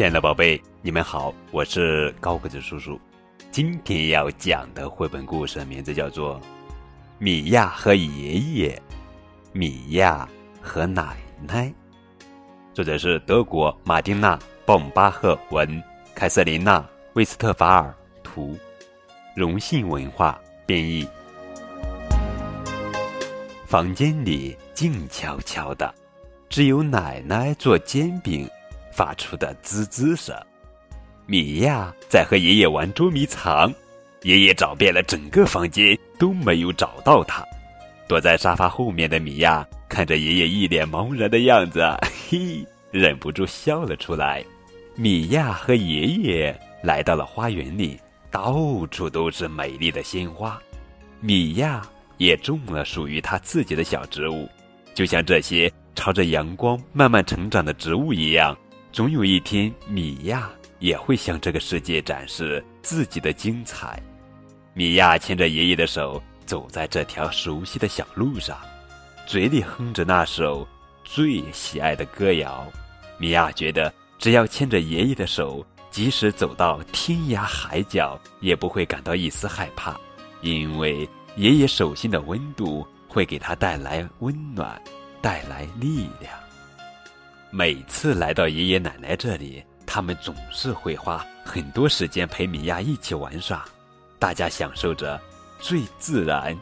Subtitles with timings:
[0.00, 2.98] 亲爱的宝贝，你们好，我是高个子叔叔。
[3.50, 6.40] 今天要讲的绘本故事名字叫做
[7.18, 8.70] 《米娅和爷爷》，
[9.52, 10.26] 米娅
[10.58, 11.70] 和奶奶。
[12.72, 14.34] 作者是德国马丁娜·
[14.64, 15.82] 鲍姆巴赫文，
[16.14, 16.80] 凯瑟琳娜·
[17.12, 18.56] 威斯特法尔图，
[19.36, 21.06] 荣信文化编译。
[23.66, 25.94] 房间里静悄悄的，
[26.48, 28.48] 只有奶奶做煎饼
[29.00, 30.36] 发出的滋滋声。
[31.24, 33.72] 米娅在和爷爷玩捉迷藏，
[34.24, 37.42] 爷爷找遍了整个房间都没有找到他。
[38.06, 41.80] 躲在沙发后面的米娅看着爷爷一脸茫然的样子，
[42.28, 44.44] 嘿，忍不住笑了出来。
[44.96, 47.98] 米娅和爷爷来到了花园里，
[48.30, 50.60] 到处都是美丽的鲜花。
[51.20, 51.80] 米娅
[52.18, 54.46] 也种了属于她自己的小植物，
[54.92, 58.54] 就像这些朝着阳光慢慢成长的植物一样。
[58.92, 60.50] 总有一天，米娅。
[60.80, 64.02] 也会向这个世界展示自己的精彩。
[64.72, 68.58] 米娅牵着爷爷的手，走在这条熟悉的小路上，
[69.26, 70.66] 嘴里哼着那首
[71.04, 72.66] 最喜爱的歌谣。
[73.18, 79.94] 米娅觉得，只要牵着爷爷的手，即使走到天涯海角，也不会感到一丝害怕，
[80.40, 84.80] 因为爷爷手心的温度会给他带来温暖，
[85.20, 86.32] 带来力量。
[87.50, 89.62] 每次来到爷爷奶奶这里。
[89.92, 93.64] 他们总是会花很多时间陪米娅一起玩耍，
[94.20, 95.20] 大家享受着
[95.58, 96.56] 最自然、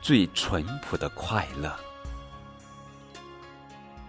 [0.00, 1.74] 最淳朴的快乐。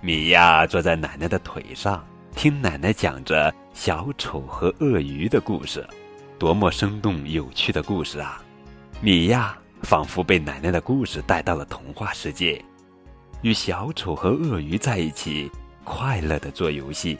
[0.00, 5.86] 米娅坐在奶奶的腿上，听奶奶讲着小丑和鳄鱼的故事，
[6.36, 8.42] 多么生动有趣的故事啊！
[9.00, 12.60] 米娅仿佛被奶奶的故事带到了童话世界，
[13.42, 15.48] 与小丑和鳄鱼在一起，
[15.86, 17.16] 快乐的做游戏。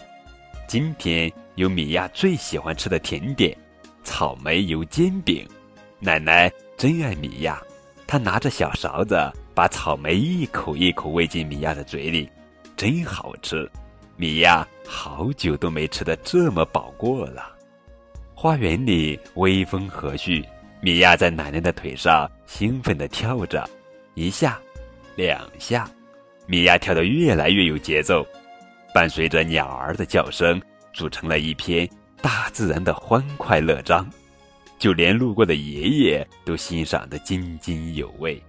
[0.66, 3.56] 今天有米娅最喜欢吃的甜点——
[4.02, 5.48] 草莓油煎饼。
[6.00, 7.62] 奶奶真爱米娅，
[8.08, 9.16] 她拿着小勺子
[9.54, 12.28] 把草莓一口一口喂进米娅的嘴里，
[12.76, 13.70] 真好吃。
[14.16, 17.54] 米娅好久都没吃的这么饱过了。
[18.34, 20.44] 花园里微风和煦，
[20.80, 23.68] 米娅在奶奶的腿上兴奋地跳着，
[24.14, 24.60] 一下，
[25.14, 25.88] 两下，
[26.46, 28.26] 米娅跳得越来越有节奏。
[28.96, 30.58] 伴随着鸟儿的叫声，
[30.94, 31.86] 组成了一篇
[32.22, 34.08] 大自然的欢快乐章，
[34.78, 38.42] 就连路过的爷爷都欣赏得津津有味。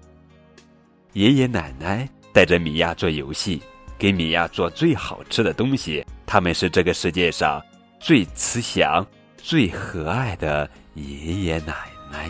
[1.12, 3.62] 爷爷奶奶带着米娅做游戏，
[4.00, 6.02] 给米娅做最好吃的东西。
[6.26, 7.62] 他们是这个世界上
[8.00, 11.74] 最慈祥、最和蔼的爷爷奶
[12.10, 12.30] 奶。